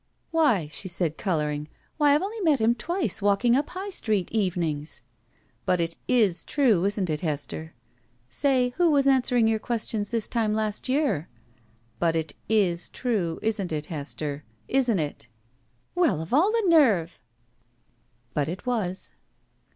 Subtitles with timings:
[0.31, 1.67] "Why," she said, coloring—
[1.97, 5.03] "why, I've only met him twice walking up High Street, evenings!"
[5.63, 7.75] "But it is true, isn't it, Hester?"
[8.27, 11.29] "Say, who was answering your questions this time last year?"
[11.99, 14.43] "But it is true, isn't it, Hester?
[14.67, 15.27] Isn't it?"
[15.93, 17.19] "Well, of all the nerve!"
[18.33, 19.11] But it was.